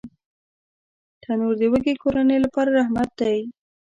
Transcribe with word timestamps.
تنور 1.21 1.53
د 1.59 1.63
وږې 1.71 1.93
کورنۍ 2.03 2.37
لپاره 2.45 2.69
رحمت 2.79 3.09
دی 3.19 3.37